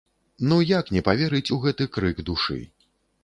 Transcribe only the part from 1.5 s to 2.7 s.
у гэты крык душы?